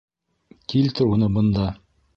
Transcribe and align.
—Килтер 0.73 1.13
уны 1.15 1.31
бында! 1.39 1.73